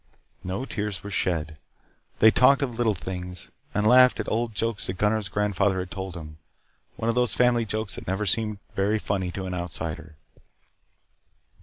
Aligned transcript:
No 0.43 0.65
tears 0.65 1.03
were 1.03 1.11
shed. 1.11 1.59
They 2.17 2.31
talked 2.31 2.63
of 2.63 2.75
little 2.75 2.95
things, 2.95 3.49
and 3.71 3.85
laughed 3.85 4.19
at 4.19 4.27
old 4.27 4.55
jokes 4.55 4.87
that 4.87 4.93
Gunnar's 4.97 5.29
grandfather 5.29 5.77
had 5.77 5.91
told 5.91 6.15
them. 6.15 6.39
One 6.95 7.07
of 7.07 7.13
those 7.13 7.35
family 7.35 7.65
jokes 7.65 7.93
that 7.93 8.07
never 8.07 8.25
seem 8.25 8.57
very 8.75 8.97
funny 8.97 9.29
to 9.33 9.45
an 9.45 9.53
outsider. 9.53 10.15